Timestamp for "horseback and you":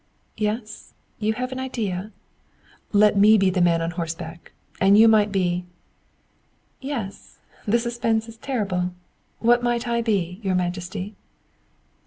3.91-5.07